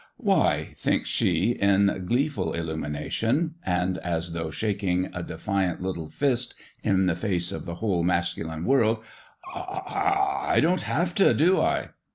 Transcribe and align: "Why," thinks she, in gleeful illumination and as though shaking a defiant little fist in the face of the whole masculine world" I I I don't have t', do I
"Why," 0.17 0.71
thinks 0.77 1.09
she, 1.09 1.51
in 1.51 2.05
gleeful 2.07 2.53
illumination 2.53 3.53
and 3.63 3.99
as 3.99 4.33
though 4.33 4.49
shaking 4.49 5.11
a 5.13 5.21
defiant 5.21 5.79
little 5.79 6.09
fist 6.09 6.55
in 6.81 7.05
the 7.05 7.15
face 7.15 7.51
of 7.51 7.65
the 7.65 7.75
whole 7.75 8.01
masculine 8.01 8.65
world" 8.65 9.03
I 9.53 9.59
I 9.59 10.45
I 10.53 10.59
don't 10.59 10.81
have 10.81 11.13
t', 11.13 11.31
do 11.35 11.59
I 11.61 11.89